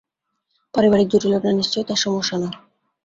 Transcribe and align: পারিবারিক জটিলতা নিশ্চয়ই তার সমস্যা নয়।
পারিবারিক 0.73 1.07
জটিলতা 1.11 1.49
নিশ্চয়ই 1.51 1.85
তার 1.87 1.99
সমস্যা 2.05 2.35
নয়। 2.37 2.55